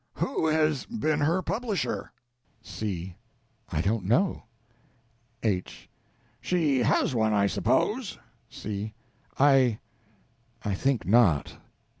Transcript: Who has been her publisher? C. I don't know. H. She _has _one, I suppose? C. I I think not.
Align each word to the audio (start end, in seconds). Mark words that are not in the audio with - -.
Who 0.15 0.47
has 0.47 0.85
been 0.87 1.19
her 1.19 1.43
publisher? 1.43 2.11
C. 2.63 3.17
I 3.71 3.81
don't 3.81 4.03
know. 4.05 4.45
H. 5.43 5.91
She 6.41 6.81
_has 6.81 7.13
_one, 7.13 7.33
I 7.33 7.45
suppose? 7.45 8.17
C. 8.49 8.95
I 9.37 9.77
I 10.65 10.73
think 10.73 11.05
not. 11.05 11.53